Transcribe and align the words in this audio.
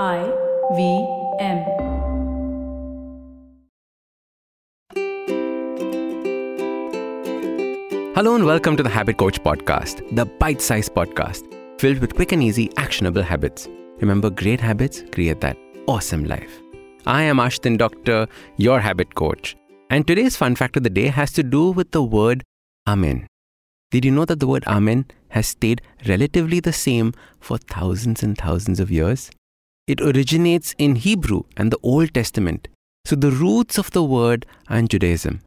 I 0.00 0.24
V 0.74 1.06
M. 1.38 1.58
Hello 8.14 8.34
and 8.34 8.46
welcome 8.46 8.74
to 8.78 8.82
the 8.82 8.88
Habit 8.88 9.18
Coach 9.18 9.42
Podcast, 9.42 10.16
the 10.16 10.24
bite 10.24 10.62
sized 10.62 10.94
podcast 10.94 11.44
filled 11.78 11.98
with 11.98 12.14
quick 12.14 12.32
and 12.32 12.42
easy, 12.42 12.70
actionable 12.78 13.20
habits. 13.20 13.68
Remember, 14.00 14.30
great 14.30 14.60
habits 14.60 15.04
create 15.12 15.42
that 15.42 15.58
awesome 15.86 16.24
life. 16.24 16.62
I 17.04 17.24
am 17.24 17.36
Ashdin 17.36 17.76
Doctor, 17.76 18.28
your 18.56 18.80
habit 18.80 19.14
coach, 19.14 19.56
and 19.90 20.06
today's 20.06 20.36
fun 20.36 20.56
fact 20.56 20.78
of 20.78 20.84
the 20.84 20.90
day 20.90 21.08
has 21.08 21.32
to 21.32 21.42
do 21.42 21.70
with 21.70 21.90
the 21.90 22.02
word 22.02 22.44
Amen. 22.88 23.26
Did 23.90 24.06
you 24.06 24.10
know 24.10 24.24
that 24.24 24.40
the 24.40 24.46
word 24.46 24.64
Amen 24.64 25.04
has 25.28 25.48
stayed 25.48 25.82
relatively 26.08 26.60
the 26.60 26.72
same 26.72 27.12
for 27.40 27.58
thousands 27.58 28.22
and 28.22 28.38
thousands 28.38 28.80
of 28.80 28.90
years? 28.90 29.30
It 29.92 30.00
originates 30.00 30.74
in 30.78 30.96
Hebrew 31.06 31.42
and 31.56 31.70
the 31.70 31.82
Old 31.82 32.14
Testament, 32.18 32.68
so 33.04 33.16
the 33.16 33.30
roots 33.30 33.78
of 33.78 33.90
the 33.96 34.04
word 34.16 34.46
in 34.70 34.88
Judaism 34.88 35.40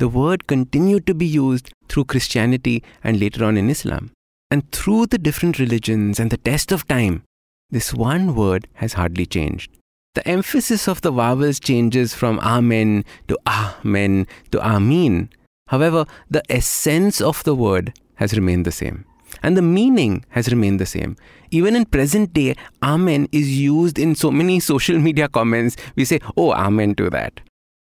the 0.00 0.08
word 0.08 0.46
continued 0.46 1.06
to 1.06 1.14
be 1.14 1.26
used 1.26 1.74
through 1.90 2.06
Christianity 2.06 2.82
and 3.04 3.20
later 3.20 3.44
on 3.44 3.58
in 3.58 3.68
Islam. 3.68 4.12
And 4.50 4.72
through 4.72 5.06
the 5.06 5.18
different 5.18 5.58
religions 5.58 6.18
and 6.18 6.30
the 6.30 6.38
test 6.38 6.72
of 6.72 6.88
time, 6.88 7.22
this 7.68 7.92
one 7.92 8.34
word 8.34 8.66
has 8.74 8.94
hardly 8.94 9.26
changed. 9.26 9.70
The 10.14 10.26
emphasis 10.26 10.88
of 10.88 11.02
the 11.02 11.10
vowels 11.10 11.60
changes 11.60 12.14
from 12.14 12.40
Amen 12.40 13.04
to 13.28 13.38
Amen 13.46 14.26
to 14.52 14.60
Amin. 14.62 15.28
However, 15.68 16.06
the 16.30 16.42
essence 16.48 17.20
of 17.20 17.44
the 17.44 17.54
word 17.54 17.92
has 18.14 18.32
remained 18.32 18.64
the 18.64 18.72
same. 18.72 19.04
And 19.42 19.56
the 19.56 19.62
meaning 19.62 20.24
has 20.30 20.48
remained 20.48 20.80
the 20.80 20.86
same. 20.86 21.16
Even 21.50 21.76
in 21.76 21.84
present 21.84 22.32
day, 22.32 22.54
Amen 22.82 23.28
is 23.32 23.58
used 23.58 23.98
in 23.98 24.14
so 24.14 24.30
many 24.30 24.60
social 24.72 24.98
media 24.98 25.28
comments. 25.28 25.76
We 25.96 26.04
say, 26.04 26.20
oh, 26.36 26.52
Amen 26.52 26.94
to 26.96 27.10
that. 27.10 27.40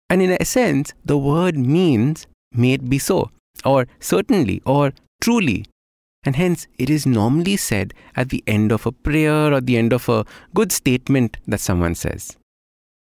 And 0.09 0.23
in 0.23 0.31
a 0.31 0.45
sense, 0.45 0.95
the 1.05 1.19
word 1.19 1.57
means, 1.57 2.27
may 2.53 2.75
it 2.75 2.89
be 2.89 2.99
so, 2.99 3.31
or 3.65 3.87
certainly, 3.99 4.63
or 4.65 4.93
truly. 5.21 5.67
And 6.25 6.37
hence, 6.37 6.67
it 6.79 6.91
is 6.91 7.07
normally 7.07 7.57
said 7.57 7.95
at 8.17 8.31
the 8.31 8.43
end 8.47 8.73
of 8.73 8.87
a 8.87 8.93
prayer 8.93 9.53
or 9.53 9.61
the 9.61 9.77
end 9.77 9.93
of 9.93 10.09
a 10.09 10.25
good 10.55 10.73
statement 10.73 11.37
that 11.47 11.61
someone 11.61 11.95
says. 11.95 12.37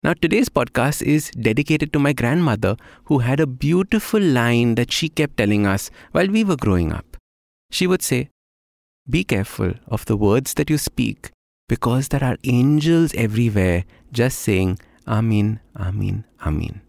Now, 0.04 0.14
today's 0.14 0.50
podcast 0.50 1.04
is 1.04 1.30
dedicated 1.32 1.94
to 1.94 2.00
my 2.00 2.12
grandmother, 2.14 2.76
who 3.04 3.20
had 3.20 3.40
a 3.40 3.46
beautiful 3.46 4.20
line 4.20 4.76
that 4.76 4.92
she 4.92 5.10
kept 5.10 5.38
telling 5.38 5.68
us 5.68 5.92
while 6.12 6.28
we 6.28 6.44
were 6.44 6.56
growing 6.56 6.92
up. 6.92 7.11
She 7.72 7.88
would 7.88 8.04
say, 8.04 8.30
Be 9.10 9.24
careful 9.24 9.74
of 9.88 10.06
the 10.06 10.18
words 10.18 10.54
that 10.56 10.70
you 10.70 10.78
speak, 10.78 11.32
because 11.68 12.10
there 12.10 12.24
are 12.24 12.38
angels 12.44 13.14
everywhere 13.16 13.86
just 14.12 14.40
saying, 14.40 14.78
Amin, 15.08 15.60
Amin, 15.76 16.26
Amin. 16.46 16.82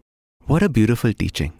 What 0.45 0.61
a 0.61 0.69
beautiful 0.69 1.13
teaching. 1.13 1.53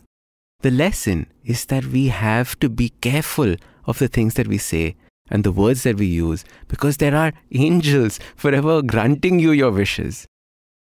The 0.62 0.72
lesson 0.72 1.28
is 1.44 1.66
that 1.66 1.86
we 1.86 2.10
have 2.10 2.60
to 2.60 2.70
be 2.70 2.90
careful 3.02 3.56
of 3.86 4.00
the 4.00 4.08
things 4.08 4.36
that 4.36 4.48
we 4.48 4.58
say 4.58 4.96
and 5.30 5.44
the 5.44 5.52
words 5.52 5.84
that 5.84 5.98
we 5.98 6.06
use 6.06 6.44
because 6.68 6.98
there 6.98 7.16
are 7.16 7.34
angels 7.52 8.20
forever 8.36 8.82
granting 8.82 9.40
you 9.40 9.52
your 9.52 9.72
wishes. 9.72 10.26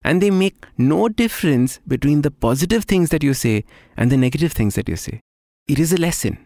And 0.03 0.21
they 0.21 0.31
make 0.31 0.65
no 0.77 1.09
difference 1.09 1.79
between 1.87 2.23
the 2.23 2.31
positive 2.31 2.85
things 2.85 3.09
that 3.09 3.23
you 3.23 3.35
say 3.35 3.65
and 3.95 4.11
the 4.11 4.17
negative 4.17 4.51
things 4.51 4.75
that 4.75 4.89
you 4.89 4.95
say. 4.95 5.19
It 5.67 5.77
is 5.77 5.93
a 5.93 5.97
lesson. 5.97 6.39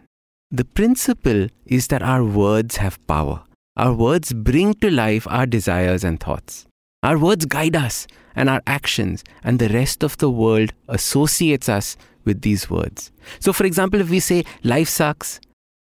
The 0.52 0.64
principle 0.64 1.48
is 1.66 1.88
that 1.88 2.02
our 2.02 2.22
words 2.22 2.76
have 2.76 3.04
power. 3.08 3.42
Our 3.76 3.92
words 3.92 4.32
bring 4.32 4.74
to 4.74 4.90
life 4.90 5.26
our 5.28 5.44
desires 5.44 6.04
and 6.04 6.20
thoughts. 6.20 6.66
Our 7.02 7.18
words 7.18 7.46
guide 7.46 7.74
us 7.74 8.06
and 8.36 8.48
our 8.48 8.62
actions, 8.66 9.24
and 9.42 9.58
the 9.58 9.68
rest 9.70 10.04
of 10.04 10.16
the 10.18 10.30
world 10.30 10.72
associates 10.88 11.68
us 11.68 11.96
with 12.24 12.42
these 12.42 12.70
words. 12.70 13.10
So, 13.40 13.52
for 13.52 13.64
example, 13.64 14.00
if 14.00 14.08
we 14.08 14.20
say 14.20 14.44
life 14.62 14.88
sucks, 14.88 15.40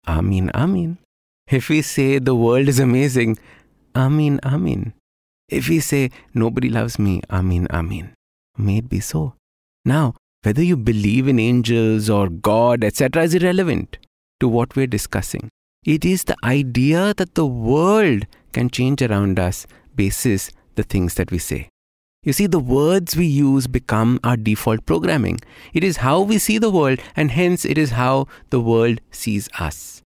Amin, 0.07 0.51
Amin. 0.53 0.99
If 1.47 1.67
we 1.69 1.81
say 1.81 2.19
the 2.19 2.35
world 2.35 2.69
is 2.69 2.79
amazing, 2.79 3.37
Amin, 3.93 4.39
Amin. 4.43 4.93
If 5.49 5.67
we 5.67 5.79
say 5.79 6.11
nobody 6.33 6.69
loves 6.69 6.97
me, 6.97 7.21
Amin, 7.29 7.67
Amin. 7.71 8.13
May 8.57 8.77
it 8.77 8.89
be 8.89 9.01
so. 9.01 9.33
Now, 9.83 10.15
whether 10.43 10.63
you 10.63 10.77
believe 10.77 11.27
in 11.27 11.39
angels 11.39 12.09
or 12.09 12.29
God, 12.29 12.83
etc., 12.83 13.23
is 13.23 13.33
irrelevant 13.33 13.97
to 14.45 14.49
what 14.49 14.75
we're 14.75 14.85
discussing. 14.95 15.49
It 15.83 16.05
is 16.05 16.25
the 16.25 16.37
idea 16.43 17.15
that 17.15 17.33
the 17.33 17.47
world 17.47 18.27
can 18.53 18.69
change 18.69 19.01
around 19.01 19.39
us 19.39 19.65
basis 19.95 20.51
the 20.75 20.83
things 20.83 21.15
that 21.15 21.31
we 21.31 21.39
say. 21.39 21.69
You 22.21 22.33
see, 22.33 22.45
the 22.45 22.59
words 22.59 23.15
we 23.15 23.25
use 23.25 23.65
become 23.65 24.19
our 24.23 24.37
default 24.37 24.85
programming. 24.85 25.39
It 25.73 25.83
is 25.83 25.97
how 25.97 26.21
we 26.21 26.37
see 26.37 26.57
the 26.59 26.69
world, 26.69 26.99
and 27.15 27.31
hence 27.31 27.65
it 27.65 27.77
is 27.77 27.91
how 27.91 28.27
the 28.49 28.59
world 28.61 28.99
sees 29.11 29.49
us. 29.59 30.03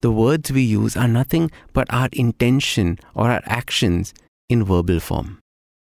The 0.00 0.10
words 0.10 0.50
we 0.50 0.62
use 0.62 0.96
are 0.96 1.08
nothing 1.08 1.50
but 1.72 1.92
our 1.92 2.08
intention 2.12 2.98
or 3.14 3.30
our 3.30 3.42
actions 3.44 4.14
in 4.48 4.64
verbal 4.64 5.00
form. 5.00 5.38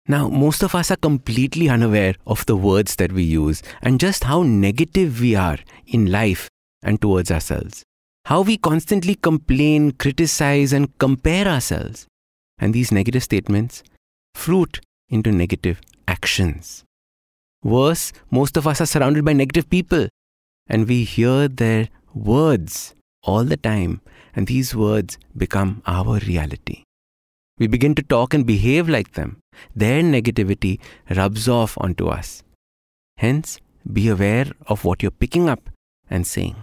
Now, 0.08 0.28
most 0.28 0.64
of 0.64 0.74
us 0.74 0.90
are 0.90 0.96
completely 0.96 1.68
unaware 1.68 2.14
of 2.26 2.46
the 2.46 2.56
words 2.56 2.96
that 2.96 3.12
we 3.12 3.22
use 3.22 3.62
and 3.82 4.00
just 4.00 4.24
how 4.24 4.42
negative 4.42 5.20
we 5.20 5.36
are 5.36 5.58
in 5.86 6.10
life 6.10 6.48
and 6.82 7.00
towards 7.00 7.30
ourselves. 7.30 7.84
How 8.30 8.42
we 8.42 8.56
constantly 8.56 9.16
complain, 9.16 9.90
criticize, 9.90 10.72
and 10.72 10.96
compare 10.98 11.48
ourselves. 11.48 12.06
And 12.60 12.72
these 12.72 12.92
negative 12.92 13.24
statements 13.24 13.82
fruit 14.36 14.80
into 15.08 15.32
negative 15.32 15.80
actions. 16.06 16.84
Worse, 17.64 18.12
most 18.30 18.56
of 18.56 18.68
us 18.68 18.80
are 18.80 18.86
surrounded 18.86 19.24
by 19.24 19.32
negative 19.32 19.68
people 19.68 20.08
and 20.68 20.86
we 20.86 21.02
hear 21.02 21.48
their 21.48 21.88
words 22.14 22.94
all 23.24 23.42
the 23.42 23.56
time, 23.56 24.00
and 24.36 24.46
these 24.46 24.74
words 24.74 25.18
become 25.36 25.82
our 25.84 26.20
reality. 26.20 26.84
We 27.58 27.66
begin 27.66 27.96
to 27.96 28.02
talk 28.02 28.32
and 28.32 28.46
behave 28.46 28.88
like 28.88 29.14
them. 29.14 29.40
Their 29.74 30.02
negativity 30.02 30.78
rubs 31.16 31.48
off 31.48 31.76
onto 31.78 32.06
us. 32.06 32.44
Hence, 33.16 33.58
be 33.92 34.08
aware 34.08 34.46
of 34.68 34.84
what 34.84 35.02
you're 35.02 35.10
picking 35.10 35.48
up 35.48 35.68
and 36.08 36.24
saying. 36.24 36.54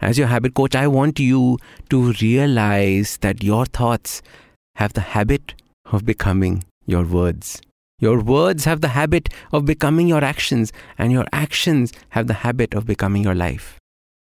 As 0.00 0.16
your 0.16 0.28
habit 0.28 0.54
coach, 0.54 0.76
I 0.76 0.86
want 0.86 1.18
you 1.18 1.58
to 1.90 2.12
realize 2.20 3.18
that 3.18 3.42
your 3.42 3.66
thoughts 3.66 4.22
have 4.76 4.92
the 4.92 5.00
habit 5.00 5.54
of 5.90 6.04
becoming 6.04 6.64
your 6.86 7.04
words. 7.04 7.60
Your 7.98 8.20
words 8.20 8.64
have 8.64 8.80
the 8.80 8.88
habit 8.88 9.28
of 9.52 9.64
becoming 9.64 10.06
your 10.06 10.22
actions, 10.22 10.72
and 10.98 11.10
your 11.10 11.26
actions 11.32 11.92
have 12.10 12.28
the 12.28 12.34
habit 12.44 12.74
of 12.74 12.86
becoming 12.86 13.24
your 13.24 13.34
life. 13.34 13.76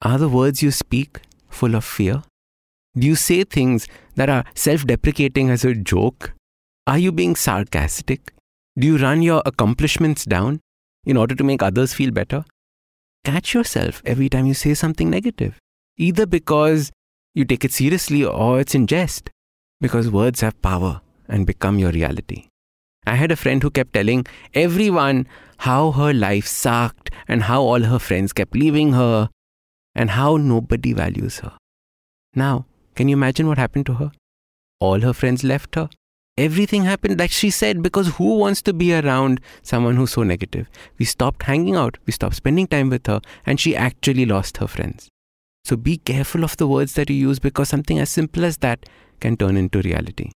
Are 0.02 0.18
the 0.18 0.30
words 0.30 0.64
you 0.64 0.72
speak 0.72 1.20
full 1.50 1.76
of 1.76 1.84
fear? 1.84 2.24
Do 2.98 3.06
you 3.06 3.16
say 3.16 3.44
things 3.44 3.86
that 4.16 4.30
are 4.30 4.46
self 4.56 4.88
deprecating 4.88 5.50
as 5.50 5.66
a 5.66 5.76
joke? 5.76 6.32
Are 6.88 6.98
you 6.98 7.12
being 7.12 7.36
sarcastic? 7.36 8.34
Do 8.78 8.88
you 8.88 8.98
run 8.98 9.22
your 9.22 9.44
accomplishments 9.46 10.24
down 10.24 10.62
in 11.06 11.18
order 11.18 11.36
to 11.36 11.44
make 11.44 11.62
others 11.62 11.94
feel 11.94 12.12
better? 12.12 12.46
Catch 13.24 13.54
yourself 13.54 14.02
every 14.06 14.30
time 14.30 14.46
you 14.46 14.54
say 14.54 14.74
something 14.74 15.10
negative, 15.10 15.60
either 15.98 16.26
because 16.26 16.92
you 17.36 17.46
take 17.46 17.66
it 17.66 17.72
seriously 17.72 18.24
or 18.24 18.60
it's 18.60 18.76
in 18.76 18.88
jest, 18.88 19.30
because 19.82 20.10
words 20.10 20.42
have 20.42 20.62
power 20.62 21.02
and 21.28 21.46
become 21.46 21.78
your 21.80 21.92
reality. 21.92 22.48
I 23.06 23.16
had 23.16 23.32
a 23.32 23.36
friend 23.36 23.62
who 23.64 23.70
kept 23.70 23.94
telling 23.94 24.26
everyone 24.54 25.28
how 25.58 25.92
her 25.92 26.14
life 26.14 26.48
sucked 26.48 27.12
and 27.28 27.44
how 27.44 27.62
all 27.62 27.82
her 27.82 28.00
friends 28.00 28.34
kept 28.34 28.56
leaving 28.56 28.94
her 28.94 29.30
and 29.96 30.12
how 30.12 30.38
nobody 30.38 30.94
values 30.94 31.40
her. 31.40 31.54
Now, 32.36 32.66
can 32.96 33.08
you 33.08 33.14
imagine 33.18 33.48
what 33.48 33.58
happened 33.58 33.86
to 33.88 33.94
her? 33.96 34.12
All 34.80 35.02
her 35.02 35.14
friends 35.14 35.44
left 35.44 35.76
her. 35.76 35.90
Everything 36.40 36.86
happened 36.86 37.20
like 37.20 37.32
she 37.32 37.50
said 37.50 37.84
because 37.84 38.16
who 38.16 38.38
wants 38.38 38.62
to 38.62 38.72
be 38.72 38.94
around 38.94 39.42
someone 39.62 39.98
who's 39.98 40.14
so 40.14 40.24
negative? 40.24 40.70
We 40.98 41.04
stopped 41.04 41.44
hanging 41.44 41.76
out, 41.76 41.98
we 42.06 42.14
stopped 42.14 42.36
spending 42.36 42.66
time 42.66 42.90
with 42.90 43.08
her, 43.08 43.20
and 43.46 43.60
she 43.60 43.76
actually 43.76 44.26
lost 44.26 44.56
her 44.58 44.68
friends. 44.68 45.10
So 45.66 45.76
be 45.76 45.98
careful 45.98 46.46
of 46.46 46.56
the 46.56 46.66
words 46.66 46.94
that 46.94 47.10
you 47.10 47.18
use 47.18 47.40
because 47.40 47.68
something 47.68 48.00
as 48.00 48.10
simple 48.10 48.46
as 48.46 48.56
that 48.60 48.86
can 49.20 49.36
turn 49.36 49.58
into 49.58 49.82
reality. 49.82 50.32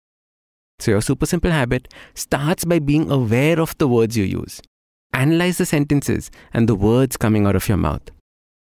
So, 0.79 0.93
your 0.93 1.03
super 1.03 1.27
simple 1.27 1.51
habit 1.51 1.93
starts 2.15 2.65
by 2.65 2.79
being 2.79 3.11
aware 3.11 3.61
of 3.61 3.77
the 3.77 3.87
words 3.87 4.17
you 4.17 4.25
use. 4.25 4.63
Analyze 5.13 5.59
the 5.59 5.67
sentences 5.67 6.31
and 6.55 6.67
the 6.67 6.75
words 6.75 7.19
coming 7.19 7.47
out 7.47 7.57
of 7.57 7.69
your 7.69 7.77
mouth. 7.77 8.11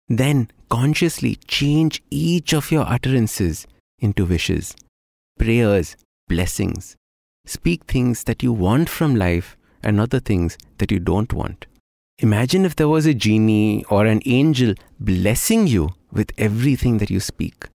Then, 0.10 0.52
consciously 0.68 1.38
change 1.48 2.04
each 2.10 2.54
of 2.54 2.70
your 2.70 2.86
utterances 2.86 3.66
into 4.00 4.26
wishes, 4.26 4.76
prayers, 5.38 5.96
blessings. 6.28 6.98
Speak 7.46 7.86
things 7.86 8.24
that 8.26 8.44
you 8.44 8.54
want 8.54 8.90
from 8.90 9.16
life 9.16 9.58
and 9.84 9.98
not 9.98 10.10
the 10.10 10.20
things 10.20 10.58
that 10.78 10.92
you 10.92 11.00
don't 11.00 11.34
want. 11.34 11.66
Imagine 12.20 12.66
if 12.66 12.76
there 12.76 12.90
was 12.90 13.06
a 13.06 13.14
genie 13.14 13.86
or 13.90 14.06
an 14.06 14.22
angel 14.26 14.74
blessing 15.00 15.68
you 15.68 15.92
with 16.12 16.32
everything 16.38 16.98
that 16.98 17.10
you 17.10 17.20
speak. 17.20 17.68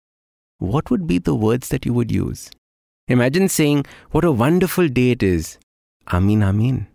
What 0.59 0.91
would 0.91 1.07
be 1.07 1.17
the 1.17 1.35
words 1.35 1.69
that 1.69 1.85
you 1.85 1.93
would 1.93 2.11
use? 2.11 2.51
Imagine 3.07 3.47
saying, 3.49 3.85
What 4.11 4.25
a 4.25 4.31
wonderful 4.31 4.87
day 4.89 5.11
it 5.11 5.23
is. 5.23 5.57
Amin, 6.11 6.43
Amin. 6.43 6.87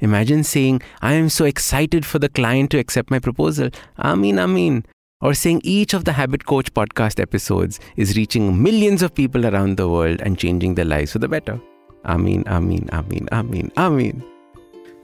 Imagine 0.00 0.44
saying, 0.44 0.82
I 1.00 1.12
am 1.12 1.28
so 1.28 1.44
excited 1.44 2.04
for 2.04 2.18
the 2.18 2.28
client 2.28 2.70
to 2.70 2.78
accept 2.78 3.10
my 3.10 3.18
proposal. 3.18 3.70
Amin, 3.98 4.38
Amin. 4.38 4.84
Or 5.20 5.34
saying 5.34 5.60
each 5.62 5.94
of 5.94 6.04
the 6.04 6.12
Habit 6.12 6.44
Coach 6.44 6.72
podcast 6.74 7.20
episodes 7.20 7.80
is 7.96 8.16
reaching 8.16 8.62
millions 8.62 9.02
of 9.02 9.14
people 9.14 9.46
around 9.46 9.76
the 9.76 9.88
world 9.88 10.20
and 10.20 10.38
changing 10.38 10.74
their 10.74 10.84
lives 10.84 11.12
for 11.12 11.18
the 11.18 11.28
better. 11.28 11.60
Amin, 12.04 12.44
Amin, 12.46 12.88
Amin, 12.92 13.28
Amin, 13.32 13.70
Amin. 13.76 14.24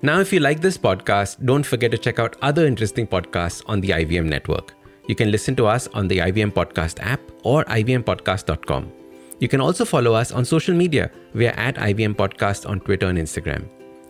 Now, 0.02 0.20
if 0.20 0.32
you 0.32 0.40
like 0.40 0.60
this 0.60 0.78
podcast, 0.78 1.44
don't 1.44 1.64
forget 1.64 1.90
to 1.90 1.98
check 1.98 2.18
out 2.18 2.36
other 2.40 2.66
interesting 2.66 3.06
podcasts 3.06 3.62
on 3.66 3.80
the 3.80 3.90
IVM 3.90 4.26
network. 4.26 4.74
You 5.08 5.14
can 5.14 5.30
listen 5.30 5.56
to 5.56 5.66
us 5.66 5.88
on 5.88 6.08
the 6.08 6.18
IVM 6.18 6.52
Podcast 6.52 7.00
app 7.00 7.20
or 7.42 7.64
ivmpodcast.com. 7.64 8.92
You 9.40 9.48
can 9.48 9.60
also 9.60 9.84
follow 9.84 10.14
us 10.14 10.32
on 10.32 10.44
social 10.44 10.74
media. 10.74 11.10
We 11.34 11.46
are 11.48 11.58
at 11.58 11.76
IVM 11.76 12.14
Podcast 12.14 12.68
on 12.68 12.80
Twitter 12.80 13.08
and 13.08 13.18
Instagram. 13.18 13.64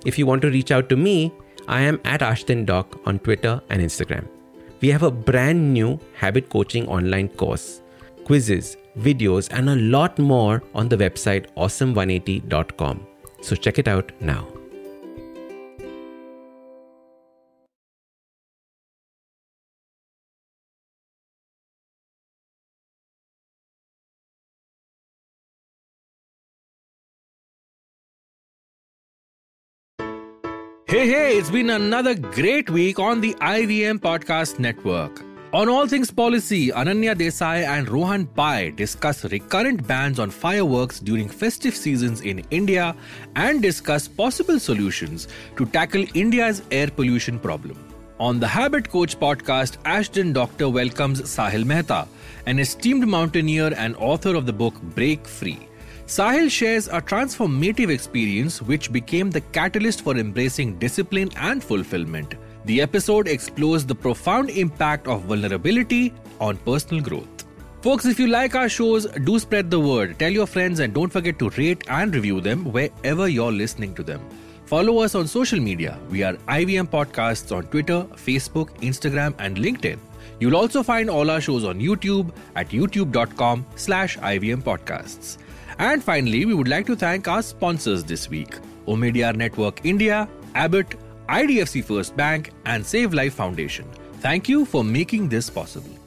If 0.04 0.18
you 0.18 0.26
want 0.26 0.42
to 0.42 0.50
reach 0.50 0.70
out 0.70 0.88
to 0.90 0.96
me, 0.96 1.32
I 1.68 1.80
am 1.82 2.00
at 2.04 2.20
Ashdin 2.20 2.66
Doc 2.66 3.00
on 3.06 3.18
Twitter 3.18 3.60
and 3.70 3.80
Instagram. 3.80 4.26
We 4.80 4.88
have 4.88 5.02
a 5.02 5.10
brand 5.10 5.72
new 5.72 5.98
habit 6.14 6.50
coaching 6.50 6.88
online 6.88 7.28
course, 7.28 7.82
quizzes, 8.30 8.76
videos, 8.96 9.48
and 9.50 9.68
a 9.68 9.74
lot 9.74 10.16
more 10.16 10.62
on 10.72 10.88
the 10.88 10.96
website 10.96 11.46
awesome180.com. 11.56 13.04
So 13.40 13.56
check 13.56 13.80
it 13.80 13.88
out 13.88 14.12
now. 14.20 14.46
Hey, 30.86 31.08
hey, 31.08 31.36
it's 31.38 31.50
been 31.50 31.70
another 31.70 32.14
great 32.14 32.70
week 32.70 33.00
on 33.00 33.20
the 33.20 33.34
IVM 33.34 33.98
Podcast 33.98 34.60
Network. 34.60 35.29
On 35.52 35.68
All 35.68 35.88
Things 35.88 36.12
Policy, 36.12 36.68
Ananya 36.68 37.12
Desai 37.12 37.66
and 37.66 37.88
Rohan 37.88 38.24
Pai 38.24 38.70
discuss 38.70 39.24
recurrent 39.24 39.84
bans 39.84 40.20
on 40.20 40.30
fireworks 40.30 41.00
during 41.00 41.28
festive 41.28 41.74
seasons 41.74 42.20
in 42.20 42.38
India 42.52 42.94
and 43.34 43.60
discuss 43.60 44.06
possible 44.06 44.60
solutions 44.60 45.26
to 45.56 45.66
tackle 45.66 46.04
India's 46.14 46.62
air 46.70 46.86
pollution 46.86 47.36
problem. 47.36 47.76
On 48.20 48.38
the 48.38 48.46
Habit 48.46 48.90
Coach 48.90 49.18
podcast, 49.18 49.78
Ashdin 49.78 50.32
Doctor 50.32 50.68
welcomes 50.68 51.20
Sahil 51.22 51.64
Mehta, 51.64 52.06
an 52.46 52.60
esteemed 52.60 53.08
mountaineer 53.08 53.74
and 53.76 53.96
author 53.96 54.36
of 54.36 54.46
the 54.46 54.52
book 54.52 54.80
Break 54.94 55.26
Free. 55.26 55.58
Sahil 56.06 56.48
shares 56.48 56.86
a 56.86 57.00
transformative 57.00 57.88
experience 57.88 58.62
which 58.62 58.92
became 58.92 59.32
the 59.32 59.40
catalyst 59.40 60.02
for 60.02 60.16
embracing 60.16 60.78
discipline 60.78 61.30
and 61.34 61.64
fulfillment. 61.64 62.36
The 62.64 62.80
episode 62.80 63.26
explores 63.26 63.86
the 63.86 63.94
profound 63.94 64.50
impact 64.50 65.06
of 65.06 65.22
vulnerability 65.22 66.12
on 66.40 66.56
personal 66.58 67.02
growth. 67.02 67.28
Folks, 67.82 68.04
if 68.04 68.20
you 68.20 68.26
like 68.26 68.54
our 68.54 68.68
shows, 68.68 69.06
do 69.06 69.38
spread 69.38 69.70
the 69.70 69.80
word. 69.80 70.18
Tell 70.18 70.30
your 70.30 70.46
friends 70.46 70.80
and 70.80 70.92
don't 70.92 71.08
forget 71.10 71.38
to 71.38 71.48
rate 71.50 71.82
and 71.88 72.14
review 72.14 72.40
them 72.42 72.64
wherever 72.64 73.28
you're 73.28 73.50
listening 73.50 73.94
to 73.94 74.02
them. 74.02 74.20
Follow 74.66 74.98
us 74.98 75.14
on 75.14 75.26
social 75.26 75.58
media. 75.58 75.98
We 76.10 76.22
are 76.22 76.34
IVM 76.34 76.88
Podcasts 76.90 77.56
on 77.56 77.64
Twitter, 77.68 78.02
Facebook, 78.14 78.68
Instagram, 78.80 79.34
and 79.38 79.56
LinkedIn. 79.56 79.98
You'll 80.38 80.56
also 80.56 80.82
find 80.82 81.08
all 81.08 81.30
our 81.30 81.40
shows 81.40 81.64
on 81.64 81.80
YouTube 81.80 82.30
at 82.54 82.68
youtube.com 82.68 83.64
slash 83.76 84.18
IVM 84.18 84.62
Podcasts. 84.62 85.38
And 85.78 86.04
finally, 86.04 86.44
we 86.44 86.54
would 86.54 86.68
like 86.68 86.86
to 86.86 86.96
thank 86.96 87.26
our 87.28 87.42
sponsors 87.42 88.04
this 88.04 88.28
week 88.28 88.58
Omidyar 88.86 89.34
Network 89.34 89.80
India, 89.84 90.28
Abbott, 90.54 90.94
IDFC 91.30 91.84
First 91.84 92.16
Bank, 92.16 92.50
and 92.64 92.84
Save 92.84 93.14
Life 93.14 93.34
Foundation. 93.34 93.86
Thank 94.14 94.48
you 94.48 94.64
for 94.64 94.82
making 94.82 95.28
this 95.28 95.48
possible. 95.48 95.99